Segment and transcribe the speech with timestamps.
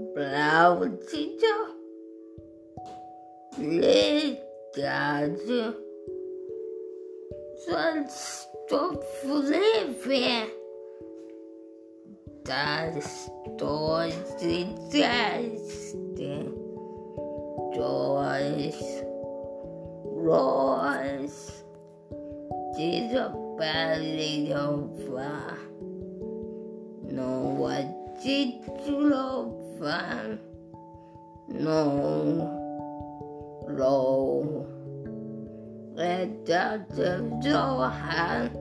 [0.00, 1.54] Autito
[3.58, 4.80] Legato
[7.66, 8.48] Sonst
[9.24, 10.48] Leve
[12.44, 14.66] Das Deutsche
[17.74, 18.80] Dois
[20.04, 21.64] Royce
[22.76, 25.58] Jesus belly over
[27.10, 27.50] No
[29.80, 30.38] what
[31.48, 32.56] No
[33.66, 34.66] Low
[35.94, 38.54] Let the door hand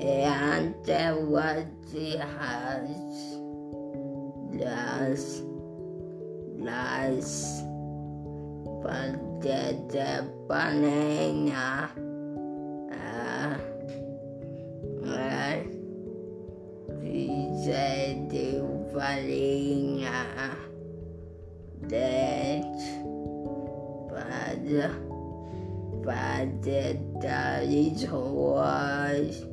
[0.00, 0.74] and
[1.16, 3.36] was the house
[4.52, 5.42] last
[6.58, 7.64] last
[8.82, 11.90] but the banana
[12.92, 13.56] uh,
[15.04, 15.58] uh,
[17.64, 20.56] said banana
[21.84, 22.64] that
[24.08, 24.64] but
[26.00, 29.44] but the daddy was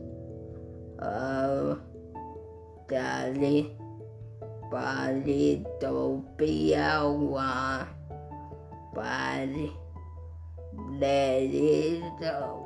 [1.00, 1.76] uh,
[2.88, 3.76] daddy
[4.72, 7.88] body to be one
[8.96, 9.74] body
[10.96, 12.64] lady the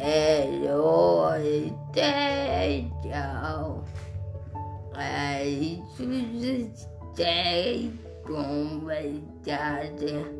[0.01, 3.83] herói terral.
[4.93, 10.39] Aí Jesus tem convidada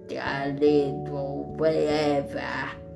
[0.08, 2.89] Daddy go forever